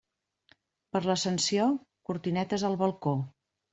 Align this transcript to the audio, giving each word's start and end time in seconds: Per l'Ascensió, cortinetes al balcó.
Per 0.95 1.01
l'Ascensió, 1.09 1.67
cortinetes 2.11 2.67
al 2.71 2.79
balcó. 2.85 3.15